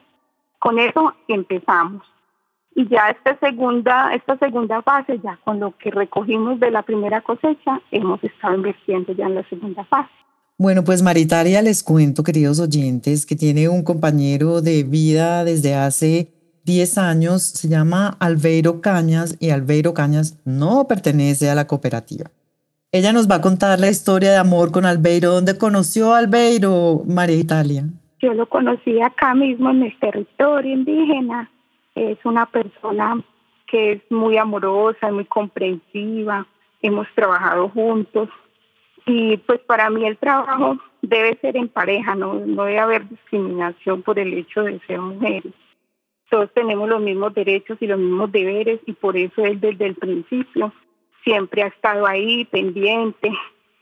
Con 0.57 0.79
eso 0.79 1.13
empezamos. 1.27 2.03
Y 2.75 2.87
ya 2.87 3.09
esta 3.09 3.37
segunda, 3.39 4.13
esta 4.13 4.37
segunda 4.37 4.81
fase, 4.81 5.19
ya 5.19 5.37
con 5.43 5.59
lo 5.59 5.77
que 5.77 5.91
recogimos 5.91 6.59
de 6.59 6.71
la 6.71 6.81
primera 6.83 7.21
cosecha, 7.21 7.81
hemos 7.91 8.23
estado 8.23 8.55
invirtiendo 8.55 9.13
ya 9.13 9.25
en 9.25 9.35
la 9.35 9.43
segunda 9.49 9.83
fase. 9.85 10.09
Bueno, 10.61 10.83
pues 10.83 11.01
Maritaria 11.01 11.61
les 11.61 11.83
cuento, 11.83 12.21
queridos 12.21 12.59
oyentes, 12.59 13.25
que 13.25 13.37
tiene 13.37 13.69
un 13.69 13.81
compañero 13.81 14.61
de 14.61 14.83
vida 14.83 15.45
desde 15.45 15.73
hace 15.73 16.33
10 16.65 16.97
años, 16.97 17.43
se 17.43 17.69
llama 17.69 18.17
Albeiro 18.19 18.81
Cañas 18.81 19.37
y 19.39 19.51
Albeiro 19.51 19.93
Cañas 19.93 20.37
no 20.43 20.85
pertenece 20.85 21.49
a 21.49 21.55
la 21.55 21.65
cooperativa. 21.65 22.29
Ella 22.91 23.13
nos 23.13 23.31
va 23.31 23.35
a 23.35 23.41
contar 23.41 23.79
la 23.79 23.89
historia 23.89 24.31
de 24.31 24.35
amor 24.35 24.73
con 24.73 24.85
Albeiro. 24.85 25.31
¿Dónde 25.31 25.57
conoció 25.57 26.13
a 26.13 26.17
Albeiro, 26.17 27.03
María 27.07 27.37
Italia? 27.37 27.85
Yo 28.21 28.33
lo 28.33 28.49
conocí 28.49 29.01
acá 29.01 29.33
mismo 29.35 29.69
en 29.69 29.83
el 29.83 29.97
territorio 29.97 30.73
indígena. 30.73 31.49
Es 31.95 32.17
una 32.25 32.45
persona 32.47 33.23
que 33.65 33.93
es 33.93 34.01
muy 34.09 34.35
amorosa, 34.35 35.09
muy 35.09 35.23
comprensiva. 35.23 36.45
Hemos 36.81 37.07
trabajado 37.15 37.69
juntos. 37.69 38.27
Y 39.05 39.37
pues 39.37 39.59
para 39.61 39.89
mí 39.89 40.05
el 40.05 40.17
trabajo 40.17 40.77
debe 41.01 41.37
ser 41.41 41.57
en 41.57 41.69
pareja, 41.69 42.15
no, 42.15 42.39
debe 42.39 42.79
haber 42.79 43.07
discriminación 43.07 44.01
por 44.01 44.19
el 44.19 44.33
hecho 44.33 44.63
de 44.63 44.79
ser 44.87 44.99
mujeres 44.99 45.53
todos 46.29 46.49
tenemos 46.53 46.87
los 46.87 47.01
mismos 47.01 47.33
derechos 47.33 47.77
y 47.81 47.87
los 47.87 47.99
mismos 47.99 48.31
deberes 48.31 48.79
y 48.85 48.93
por 48.93 49.17
eso 49.17 49.43
él 49.43 49.59
desde 49.59 49.87
el 49.87 49.95
principio 49.95 50.71
siempre 51.23 51.63
ha 51.63 51.67
estado 51.67 52.05
ahí 52.05 52.45
pendiente 52.45 53.31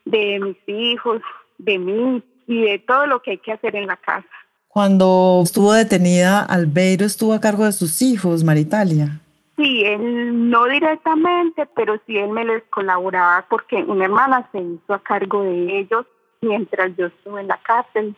de 0.05 0.39
mis 0.39 0.57
hijos, 0.67 1.21
de 1.57 1.77
mí 1.77 2.23
y 2.47 2.61
de 2.61 2.79
todo 2.79 3.05
lo 3.05 3.21
que 3.21 3.31
hay 3.31 3.37
que 3.37 3.51
hacer 3.51 3.75
en 3.75 3.87
la 3.87 3.97
casa. 3.97 4.27
Cuando 4.69 5.41
estuvo 5.43 5.73
detenida, 5.73 6.43
Albeiro 6.43 7.05
estuvo 7.05 7.33
a 7.33 7.41
cargo 7.41 7.65
de 7.65 7.71
sus 7.71 8.01
hijos, 8.01 8.43
Maritalia. 8.43 9.19
Sí, 9.57 9.83
él 9.83 10.51
no 10.51 10.65
directamente, 10.65 11.65
pero 11.75 11.99
sí 12.05 12.15
él 12.15 12.29
me 12.29 12.45
les 12.45 12.63
colaboraba 12.65 13.45
porque 13.49 13.77
una 13.77 14.05
hermana 14.05 14.47
se 14.51 14.59
hizo 14.59 14.93
a 14.93 15.01
cargo 15.01 15.41
de 15.41 15.79
ellos 15.79 16.05
mientras 16.41 16.95
yo 16.95 17.07
estuve 17.07 17.41
en 17.41 17.47
la 17.47 17.59
cárcel. 17.63 18.15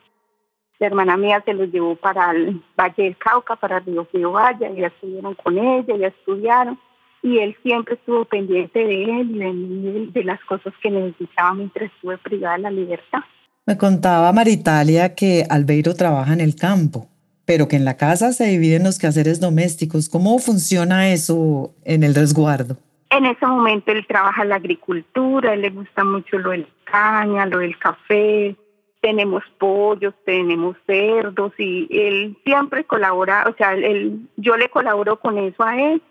La 0.80 0.88
hermana 0.88 1.16
mía 1.16 1.42
se 1.46 1.54
los 1.54 1.72
llevó 1.72 1.96
para 1.96 2.32
el 2.32 2.62
Valle 2.78 3.04
del 3.04 3.18
Cauca, 3.18 3.56
para 3.56 3.80
Río 3.80 4.06
Frío 4.06 4.32
Valle, 4.32 4.74
ya 4.76 4.88
estuvieron 4.88 5.34
con 5.36 5.58
ella, 5.58 5.96
ya 5.96 6.08
estudiaron, 6.08 6.78
y 7.22 7.38
él 7.40 7.56
siempre 7.64 7.96
estuvo 7.96 8.26
pendiente 8.26 8.80
de 8.80 9.04
él 9.04 9.32
y 9.32 9.40
de 9.40 10.12
de 10.12 10.24
las 10.24 10.40
cosas 10.46 10.74
que 10.82 10.92
necesitaba 10.92 11.54
mientras 11.54 11.92
estuve 11.92 12.18
privada 12.18 12.58
de 12.58 12.64
la 12.64 12.72
libertad. 12.72 13.20
Me 13.66 13.78
contaba 13.78 14.32
Maritalia 14.34 15.16
que 15.16 15.46
Albeiro 15.50 15.94
trabaja 15.94 16.34
en 16.34 16.42
el 16.42 16.56
campo, 16.56 17.08
pero 17.50 17.68
que 17.68 17.78
en 17.78 17.84
la 17.84 17.98
casa 17.98 18.32
se 18.32 18.46
dividen 18.46 18.84
los 18.84 19.00
quehaceres 19.00 19.40
domésticos. 19.40 20.08
¿Cómo 20.08 20.38
funciona 20.38 21.10
eso 21.10 21.74
en 21.84 22.04
el 22.04 22.14
resguardo? 22.14 22.78
En 23.10 23.26
ese 23.26 23.44
momento 23.44 23.92
él 23.92 24.06
trabaja 24.06 24.46
la 24.46 24.58
agricultura, 24.58 25.56
él 25.56 25.62
le 25.62 25.72
gusta 25.72 26.04
mucho 26.04 26.38
lo 26.38 26.52
del 26.52 26.68
caña, 26.84 27.48
lo 27.48 27.58
del 27.58 27.76
café, 27.80 28.56
tenemos 29.02 29.42
pollos, 29.58 30.14
tenemos 30.28 30.78
cerdos 30.86 31.52
y 31.58 31.88
él 31.90 32.38
siempre 32.46 32.84
colabora, 32.84 33.48
o 33.50 33.56
sea, 33.56 33.74
él, 33.74 34.30
yo 34.38 34.56
le 34.56 34.70
colaboro 34.70 35.20
con 35.20 35.40
eso 35.40 35.64
a 35.64 35.76
él 35.76 36.04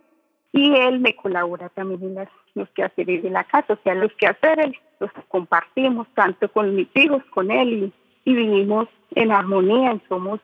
y 0.51 0.75
él 0.75 0.99
me 0.99 1.15
colabora 1.15 1.69
también 1.69 2.19
en 2.19 2.29
los 2.57 2.69
quehaceres 2.71 3.23
de 3.23 3.31
la 3.31 3.45
casa, 3.45 3.75
o 3.75 3.79
sea, 3.85 3.95
los 3.95 4.13
quehaceres 4.15 4.73
los 4.99 5.13
compartimos 5.29 6.09
tanto 6.17 6.51
con 6.51 6.75
mis 6.75 6.89
hijos, 6.97 7.23
con 7.31 7.53
él 7.53 7.93
y, 8.25 8.33
y 8.33 8.35
vivimos 8.35 8.89
en 9.15 9.31
armonía 9.31 9.93
y 9.93 10.03
somos 10.09 10.41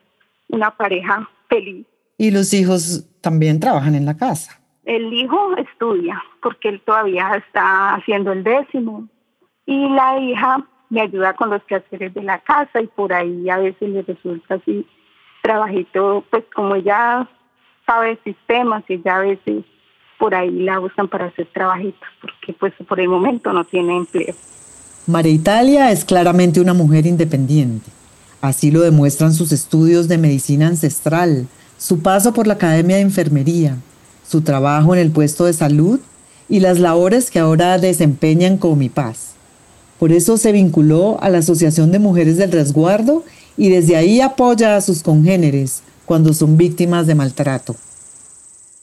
una 0.49 0.71
pareja 0.71 1.29
feliz. 1.49 1.85
¿Y 2.17 2.31
los 2.31 2.53
hijos 2.53 3.07
también 3.21 3.59
trabajan 3.59 3.95
en 3.95 4.05
la 4.05 4.15
casa? 4.15 4.61
El 4.85 5.11
hijo 5.13 5.55
estudia 5.57 6.21
porque 6.41 6.69
él 6.69 6.81
todavía 6.85 7.35
está 7.35 7.95
haciendo 7.95 8.31
el 8.31 8.43
décimo 8.43 9.07
y 9.65 9.89
la 9.89 10.19
hija 10.19 10.65
me 10.89 11.01
ayuda 11.01 11.33
con 11.33 11.49
los 11.49 11.63
quehaceres 11.63 12.13
de 12.13 12.21
la 12.21 12.39
casa 12.39 12.81
y 12.81 12.87
por 12.87 13.11
ahí 13.11 13.49
a 13.49 13.57
veces 13.57 13.89
le 13.89 14.03
resulta 14.03 14.55
así 14.55 14.85
trabajito, 15.41 16.23
pues 16.29 16.43
como 16.53 16.75
ella 16.75 17.29
sabe 17.85 18.19
sistemas 18.23 18.83
y 18.87 19.01
ya 19.03 19.17
a 19.17 19.21
veces 19.21 19.63
por 20.17 20.33
ahí 20.33 20.51
la 20.51 20.79
usan 20.79 21.07
para 21.07 21.25
hacer 21.25 21.47
trabajitos, 21.53 22.07
porque 22.21 22.53
pues 22.53 22.73
por 22.87 22.99
el 22.99 23.09
momento 23.09 23.51
no 23.53 23.63
tiene 23.63 23.97
empleo. 23.97 24.33
María 25.07 25.33
Italia 25.33 25.91
es 25.91 26.03
claramente 26.03 26.59
una 26.59 26.73
mujer 26.73 27.05
independiente. 27.05 27.91
Así 28.45 28.69
lo 28.69 28.81
demuestran 28.81 29.33
sus 29.33 29.51
estudios 29.51 30.07
de 30.07 30.19
medicina 30.19 30.67
ancestral, 30.67 31.47
su 31.79 32.01
paso 32.01 32.31
por 32.31 32.45
la 32.45 32.53
Academia 32.53 32.97
de 32.97 33.01
Enfermería, 33.01 33.79
su 34.29 34.41
trabajo 34.41 34.93
en 34.93 35.01
el 35.01 35.09
puesto 35.09 35.45
de 35.45 35.53
salud 35.53 35.99
y 36.47 36.59
las 36.59 36.77
labores 36.77 37.31
que 37.31 37.39
ahora 37.39 37.79
desempeñan 37.79 38.57
con 38.59 38.77
Mi 38.77 38.87
Paz. 38.87 39.29
Por 39.97 40.11
eso 40.11 40.37
se 40.37 40.51
vinculó 40.51 41.17
a 41.23 41.29
la 41.29 41.39
Asociación 41.39 41.91
de 41.91 41.97
Mujeres 41.97 42.37
del 42.37 42.51
Resguardo 42.51 43.23
y 43.57 43.69
desde 43.69 43.95
ahí 43.95 44.21
apoya 44.21 44.75
a 44.75 44.81
sus 44.81 45.01
congéneres 45.01 45.81
cuando 46.05 46.31
son 46.31 46.55
víctimas 46.55 47.07
de 47.07 47.15
maltrato. 47.15 47.75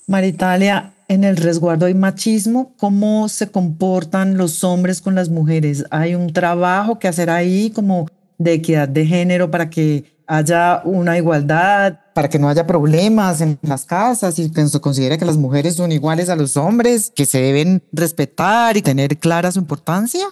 Maritalia, 0.08 0.92
en 1.06 1.22
el 1.22 1.36
resguardo 1.36 1.86
hay 1.86 1.94
machismo. 1.94 2.72
¿Cómo 2.78 3.28
se 3.28 3.46
comportan 3.46 4.36
los 4.36 4.64
hombres 4.64 5.00
con 5.00 5.14
las 5.14 5.28
mujeres? 5.28 5.84
¿Hay 5.90 6.16
un 6.16 6.32
trabajo 6.32 6.98
que 6.98 7.06
hacer 7.06 7.30
ahí 7.30 7.70
como 7.70 8.08
de 8.38 8.54
equidad 8.54 8.88
de 8.88 9.06
género 9.06 9.50
para 9.50 9.70
que 9.70 10.04
haya 10.26 10.80
una 10.84 11.18
igualdad, 11.18 12.00
para 12.14 12.28
que 12.28 12.38
no 12.38 12.48
haya 12.48 12.66
problemas 12.66 13.40
en 13.40 13.58
las 13.62 13.84
casas 13.84 14.38
y 14.38 14.52
que 14.52 14.66
se 14.66 14.80
considere 14.80 15.18
que 15.18 15.24
las 15.24 15.36
mujeres 15.36 15.76
son 15.76 15.92
iguales 15.92 16.28
a 16.30 16.36
los 16.36 16.56
hombres, 16.56 17.12
que 17.14 17.26
se 17.26 17.40
deben 17.40 17.82
respetar 17.92 18.76
y 18.76 18.82
tener 18.82 19.18
clara 19.18 19.50
su 19.50 19.58
importancia? 19.58 20.26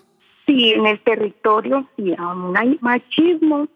Sí, 0.47 0.73
en 0.73 0.87
el 0.87 1.01
territorio 1.03 1.89
sí 1.97 2.15
aún 2.19 2.57
hay 2.57 2.79
machismo. 2.81 3.69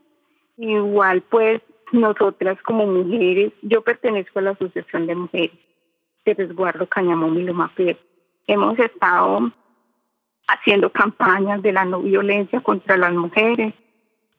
Igual 0.57 1.23
pues 1.23 1.61
nosotras 1.93 2.59
como 2.65 2.87
mujeres, 2.87 3.53
yo 3.63 3.83
pertenezco 3.83 4.39
a 4.39 4.43
la 4.43 4.51
Asociación 4.51 5.07
de 5.07 5.15
Mujeres 5.15 5.59
de 6.25 6.35
Resguardo 6.35 6.87
Cañamón 6.89 7.39
y 7.39 7.43
Loma 7.43 7.73
Hemos 8.47 8.79
estado 8.79 9.53
haciendo 10.47 10.91
campañas 10.91 11.63
de 11.63 11.73
la 11.73 11.85
no 11.85 12.01
violencia 12.03 12.61
contra 12.61 12.97
las 12.97 13.13
mujeres. 13.13 13.75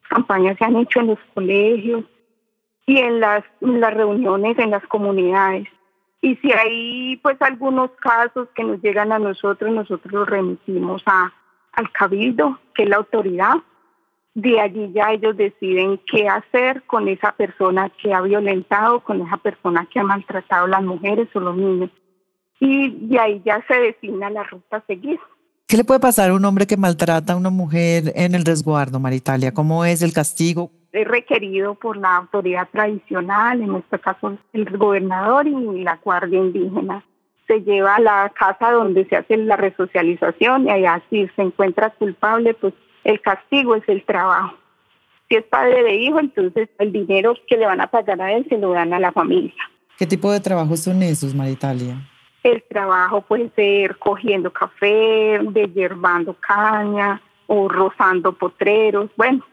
Campañas 0.09 0.57
se 0.57 0.65
han 0.65 0.75
hecho 0.77 0.99
en 0.99 1.07
los 1.07 1.19
colegios 1.33 2.05
y 2.85 2.97
en 2.97 3.19
las, 3.19 3.43
reuniones 3.61 4.57
en 4.59 4.71
las 4.71 4.85
comunidades. 4.87 5.67
Y 6.21 6.35
si 6.37 6.51
hay 6.51 7.17
pues 7.17 7.41
algunos 7.41 7.91
casos 7.99 8.47
que 8.55 8.63
nos 8.63 8.81
llegan 8.81 9.11
a 9.11 9.19
nosotros, 9.19 9.71
nosotros 9.71 10.13
los 10.13 10.27
remitimos 10.27 11.03
a, 11.05 11.33
al 11.73 11.91
cabildo, 11.91 12.59
que 12.73 12.83
es 12.83 12.89
la 12.89 12.97
autoridad. 12.97 13.55
De 14.33 14.59
allí 14.59 14.91
ya 14.93 15.11
ellos 15.11 15.37
deciden 15.37 15.99
qué 16.07 16.27
hacer 16.27 16.83
con 16.83 17.07
esa 17.07 17.31
persona 17.31 17.89
que 17.89 18.13
ha 18.13 18.21
violentado, 18.21 18.99
con 19.01 19.21
esa 19.21 19.37
persona 19.37 19.87
que 19.91 19.99
ha 19.99 20.03
maltratado 20.03 20.65
a 20.65 20.69
las 20.69 20.83
mujeres 20.83 21.27
o 21.35 21.39
los 21.39 21.55
niños. 21.55 21.89
Y 22.59 22.89
de 23.07 23.19
ahí 23.19 23.41
ya 23.45 23.63
se 23.67 23.79
designa 23.79 24.29
la 24.29 24.43
ruta 24.43 24.77
a 24.77 24.85
seguir. 24.87 25.19
¿Qué 25.75 25.79
le 25.79 25.83
puede 25.83 25.99
pasar 25.99 26.29
a 26.29 26.33
un 26.33 26.45
hombre 26.45 26.67
que 26.67 26.77
maltrata 26.77 27.33
a 27.33 27.35
una 27.35 27.49
mujer 27.49 28.13
en 28.15 28.33
el 28.33 28.45
resguardo, 28.45 28.97
Maritalia? 28.97 29.53
¿Cómo 29.53 29.83
es 29.83 30.01
el 30.01 30.13
castigo? 30.13 30.71
Es 30.93 31.05
requerido 31.05 31.75
por 31.75 31.97
la 31.97 32.15
autoridad 32.15 32.69
tradicional, 32.71 33.61
en 33.61 33.75
este 33.75 33.99
caso 33.99 34.37
el 34.53 34.77
gobernador 34.77 35.45
y 35.45 35.83
la 35.83 35.99
guardia 36.01 36.39
indígena. 36.39 37.03
Se 37.45 37.59
lleva 37.59 37.97
a 37.97 37.99
la 37.99 38.31
casa 38.39 38.71
donde 38.71 39.03
se 39.09 39.17
hace 39.17 39.35
la 39.35 39.57
resocialización 39.57 40.67
y 40.67 40.69
allá 40.69 41.03
si 41.09 41.27
se 41.35 41.41
encuentra 41.41 41.89
culpable, 41.89 42.53
pues 42.53 42.73
el 43.03 43.19
castigo 43.19 43.75
es 43.75 43.83
el 43.89 44.05
trabajo. 44.05 44.55
Si 45.27 45.35
es 45.35 45.43
padre 45.43 45.83
de 45.83 45.95
hijo, 45.97 46.21
entonces 46.21 46.69
el 46.79 46.93
dinero 46.93 47.33
que 47.49 47.57
le 47.57 47.65
van 47.65 47.81
a 47.81 47.87
pagar 47.87 48.21
a 48.21 48.31
él 48.31 48.45
se 48.47 48.57
lo 48.57 48.71
dan 48.71 48.93
a 48.93 48.99
la 49.01 49.11
familia. 49.11 49.61
¿Qué 49.97 50.05
tipo 50.05 50.31
de 50.31 50.39
trabajos 50.39 50.79
son 50.79 51.03
esos, 51.03 51.35
Maritalia? 51.35 51.97
El 52.45 52.61
trabajo 52.61 53.21
puede 53.21 53.49
ser 53.55 53.97
cogiendo 53.97 54.53
café, 54.53 55.39
desherbando 55.49 56.35
caña 56.39 57.19
o 57.47 57.67
rozando 57.67 58.33
potreros. 58.33 59.09
Bueno, 59.17 59.43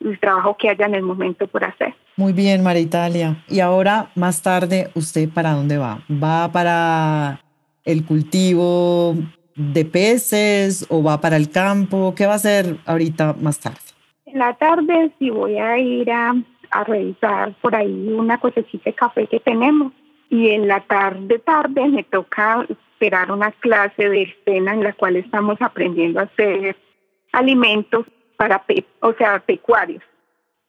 el 0.00 0.18
trabajo 0.18 0.56
que 0.56 0.68
haya 0.68 0.86
en 0.86 0.96
el 0.96 1.02
momento 1.02 1.46
por 1.46 1.62
hacer. 1.62 1.94
Muy 2.16 2.32
bien, 2.32 2.64
María 2.64 2.82
Italia. 2.82 3.36
Y 3.48 3.60
ahora, 3.60 4.10
más 4.16 4.42
tarde, 4.42 4.90
¿usted 4.96 5.28
para 5.28 5.52
dónde 5.52 5.78
va? 5.78 6.00
¿Va 6.10 6.50
para 6.50 7.40
el 7.84 8.04
cultivo 8.04 9.14
de 9.54 9.84
peces 9.84 10.84
o 10.90 11.04
va 11.04 11.20
para 11.20 11.36
el 11.36 11.52
campo? 11.52 12.16
¿Qué 12.16 12.26
va 12.26 12.32
a 12.32 12.36
hacer 12.42 12.78
ahorita 12.84 13.36
más 13.40 13.60
tarde? 13.60 13.78
En 14.26 14.40
la 14.40 14.54
tarde 14.54 15.12
sí 15.20 15.30
voy 15.30 15.56
a 15.56 15.78
ir 15.78 16.10
a, 16.10 16.34
a 16.72 16.82
revisar 16.82 17.54
por 17.60 17.76
ahí 17.76 18.12
una 18.12 18.38
cosechita 18.38 18.90
de 18.90 18.94
café 18.94 19.28
que 19.28 19.38
tenemos 19.38 19.92
y 20.30 20.50
en 20.50 20.68
la 20.68 20.80
tarde 20.86 21.40
tarde 21.40 21.86
me 21.88 22.04
toca 22.04 22.64
esperar 22.68 23.32
una 23.32 23.50
clase 23.50 24.08
de 24.08 24.22
escena 24.22 24.72
en 24.72 24.84
la 24.84 24.92
cual 24.92 25.16
estamos 25.16 25.60
aprendiendo 25.60 26.20
a 26.20 26.22
hacer 26.22 26.76
alimentos 27.32 28.06
para 28.36 28.64
o 29.00 29.12
sea 29.14 29.40
pecuarios 29.40 30.02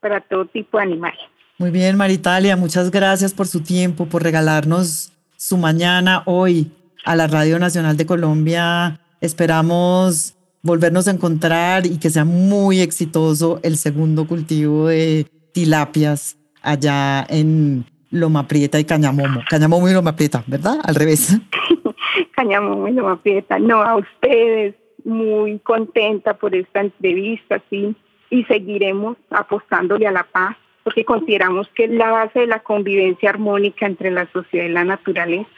para 0.02 0.20
todo 0.20 0.46
tipo 0.48 0.78
de 0.78 0.84
animales. 0.84 1.22
Muy 1.60 1.70
bien, 1.70 1.96
Maritalia, 1.96 2.58
muchas 2.58 2.90
gracias 2.90 3.34
por 3.34 3.48
su 3.48 3.62
tiempo, 3.62 4.08
por 4.08 4.24
regalarnos 4.24 5.14
su 5.38 5.58
mañana 5.58 6.24
hoy 6.26 6.72
a 7.06 7.16
la 7.16 7.28
Radio 7.28 7.60
Nacional 7.60 7.98
de 7.98 8.08
Colombia. 8.08 9.00
Esperamos 9.22 10.34
volvernos 10.64 11.08
a 11.08 11.12
encontrar 11.12 11.86
y 11.86 12.00
que 12.00 12.10
sea 12.10 12.26
muy 12.26 12.80
exitoso 12.80 13.60
el 13.62 13.78
segundo 13.78 14.28
cultivo 14.28 14.88
de 14.88 15.28
tilapias 15.54 16.36
allá 16.64 17.26
en 17.30 17.86
Loma 18.12 18.46
Prieta 18.46 18.78
y 18.78 18.84
Cañamomo. 18.84 19.42
Cañamomo 19.50 19.90
y 19.90 19.94
Loma 19.94 20.16
Prieta, 20.16 20.44
¿verdad? 20.46 20.80
Al 20.84 20.96
revés. 20.96 21.40
Cañamomo 22.36 22.88
y 22.90 22.92
Loma 22.92 23.22
Prieta. 23.22 23.58
No, 23.58 23.82
a 23.82 23.96
ustedes, 23.96 24.76
muy 25.06 25.60
contenta 25.60 26.34
por 26.36 26.54
esta 26.54 26.82
entrevista, 26.82 27.62
sí, 27.70 27.96
y 28.30 28.44
seguiremos 28.46 29.18
apostándole 29.30 30.08
a 30.08 30.12
la 30.12 30.24
paz, 30.24 30.58
porque 30.84 31.06
consideramos 31.06 31.70
que 31.70 31.86
es 31.86 31.92
la 31.92 32.12
base 32.12 32.42
de 32.42 32.48
la 32.48 32.60
convivencia 32.60 33.30
armónica 33.30 33.86
entre 33.86 34.12
la 34.12 34.30
sociedad 34.32 34.66
y 34.66 34.70
la 34.70 34.84
naturaleza, 34.84 35.50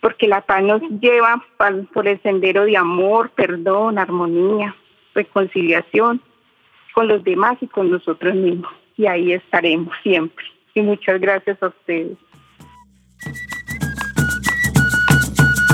porque 0.00 0.28
la 0.28 0.42
paz 0.42 0.62
nos 0.62 0.82
lleva 1.00 1.44
por 1.92 2.06
el 2.06 2.22
sendero 2.22 2.64
de 2.64 2.76
amor, 2.76 3.30
perdón, 3.30 3.98
armonía, 3.98 4.76
reconciliación 5.14 6.22
con 6.94 7.08
los 7.08 7.24
demás 7.24 7.56
y 7.60 7.66
con 7.66 7.90
nosotros 7.90 8.34
mismos, 8.34 8.70
y 8.96 9.06
ahí 9.06 9.32
estaremos 9.32 9.94
siempre 10.02 10.44
y 10.74 10.82
muchas 10.82 11.20
gracias 11.20 11.62
a 11.62 11.68
ustedes. 11.68 12.18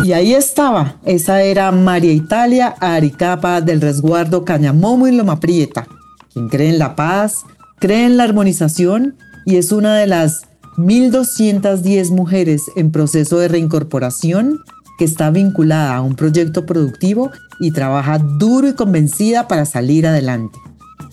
Y 0.05 0.13
ahí 0.13 0.33
estaba, 0.33 0.97
esa 1.05 1.43
era 1.43 1.71
María 1.71 2.13
Italia 2.13 2.75
Aricapa 2.81 3.61
del 3.61 3.81
resguardo 3.81 4.45
Cañamomo 4.45 5.07
y 5.07 5.13
Loma 5.13 5.41
Prieta, 5.41 5.87
quien 6.33 6.49
cree 6.49 6.71
en 6.71 6.79
la 6.79 6.97
paz, 6.97 7.45
cree 7.79 8.07
en 8.07 8.17
la 8.17 8.25
armonización 8.25 9.17
y 9.45 9.57
es 9.57 9.73
una 9.73 9.97
de 9.97 10.07
las 10.07 10.49
1.210 10.77 12.11
mujeres 12.11 12.71
en 12.77 12.93
proceso 12.93 13.39
de 13.39 13.49
reincorporación 13.49 14.61
que 14.99 15.05
está 15.05 15.31
vinculada 15.31 15.97
a 15.97 16.03
un 16.03 16.15
proyecto 16.15 16.65
productivo 16.67 17.31
y 17.61 17.73
trabaja 17.73 18.19
duro 18.19 18.69
y 18.69 18.75
convencida 18.75 19.49
para 19.49 19.65
salir 19.65 20.07
adelante. 20.07 20.59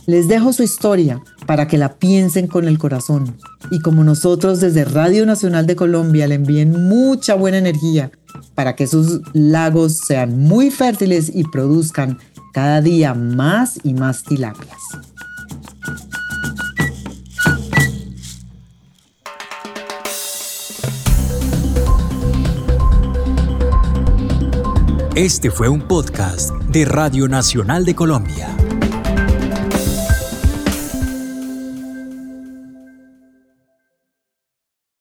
Les 0.05 0.27
dejo 0.27 0.53
su 0.53 0.63
historia 0.63 1.19
para 1.45 1.67
que 1.67 1.77
la 1.77 1.95
piensen 1.97 2.47
con 2.47 2.67
el 2.67 2.77
corazón 2.77 3.37
y 3.71 3.79
como 3.79 4.03
nosotros 4.03 4.59
desde 4.59 4.85
Radio 4.85 5.25
Nacional 5.25 5.65
de 5.65 5.75
Colombia 5.75 6.27
le 6.27 6.35
envíen 6.35 6.87
mucha 6.87 7.35
buena 7.35 7.57
energía 7.57 8.11
para 8.53 8.75
que 8.75 8.87
sus 8.87 9.21
lagos 9.33 9.97
sean 10.07 10.39
muy 10.39 10.71
fértiles 10.71 11.31
y 11.33 11.43
produzcan 11.43 12.17
cada 12.53 12.81
día 12.81 13.13
más 13.13 13.79
y 13.83 13.93
más 13.93 14.23
tilapias. 14.23 14.79
Este 25.15 25.49
fue 25.49 25.69
un 25.69 25.81
podcast 25.87 26.51
de 26.69 26.83
Radio 26.83 27.29
Nacional 27.29 27.85
de 27.85 27.95
Colombia. 27.95 28.64